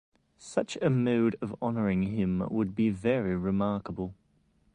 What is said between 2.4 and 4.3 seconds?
would be very remarkable.